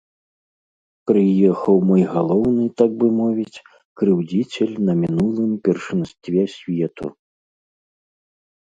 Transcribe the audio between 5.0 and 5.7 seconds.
мінулым